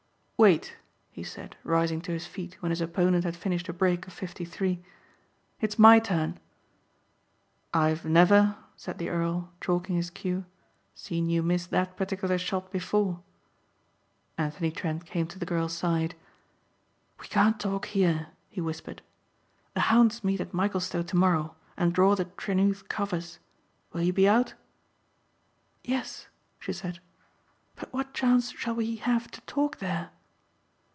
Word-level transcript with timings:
"Wait," 0.43 0.75
he 1.11 1.21
said 1.21 1.55
rising 1.63 2.01
to 2.01 2.11
his 2.11 2.25
feet 2.25 2.57
when 2.63 2.71
his 2.71 2.81
opponent 2.81 3.23
had 3.23 3.37
finished 3.37 3.69
a 3.69 3.73
break 3.73 4.07
of 4.07 4.11
fifty 4.13 4.43
three. 4.43 4.83
"It's 5.59 5.77
my 5.77 5.99
turn." 5.99 6.39
"I 7.75 7.89
have 7.89 8.05
never," 8.05 8.57
said 8.75 8.97
the 8.97 9.09
earl, 9.09 9.53
chalking 9.61 9.97
his 9.97 10.09
cue, 10.09 10.45
"seen 10.95 11.29
you 11.29 11.43
miss 11.43 11.67
that 11.67 11.95
particular 11.95 12.39
shot 12.39 12.71
before." 12.71 13.21
Anthony 14.35 14.71
Trent 14.71 15.05
came 15.05 15.27
to 15.27 15.37
the 15.37 15.45
girl's 15.45 15.73
side. 15.77 16.15
"We 17.19 17.27
can't 17.27 17.59
talk 17.59 17.85
here," 17.85 18.29
he 18.49 18.61
whispered. 18.61 19.03
"The 19.75 19.81
hounds 19.93 20.23
meet 20.23 20.41
at 20.41 20.53
Michaelstowe 20.55 21.03
tomorrow 21.05 21.55
and 21.77 21.93
draw 21.93 22.15
the 22.15 22.25
Trenewth 22.25 22.87
covers. 22.89 23.37
Will 23.93 24.01
you 24.01 24.11
be 24.11 24.27
out?" 24.27 24.55
"Yes," 25.83 26.29
she 26.59 26.73
said, 26.73 26.97
"but 27.75 27.93
what 27.93 28.15
chance 28.15 28.49
shall 28.49 28.73
we 28.73 28.95
have 28.95 29.29
to 29.29 29.41
talk 29.41 29.77
there?" 29.77 30.09